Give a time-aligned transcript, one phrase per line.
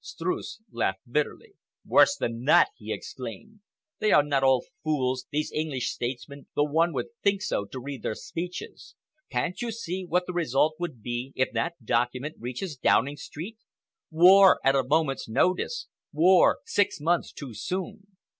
[0.03, 1.53] Streuss laughed bitterly.
[1.85, 3.59] "Worse than that!" he exclaimed.
[3.99, 8.01] "They are not all fools, these English statesmen, though one would think so to read
[8.01, 8.95] their speeches.
[9.29, 13.59] Can't you see what the result would be if that document reaches Downing Street?
[14.09, 18.07] War at a moment's notice, war six months too soon!